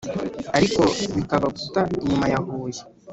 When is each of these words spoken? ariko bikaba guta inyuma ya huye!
ariko 0.57 0.81
bikaba 1.15 1.47
guta 1.55 1.81
inyuma 2.01 2.25
ya 2.31 2.39
huye! 2.45 2.81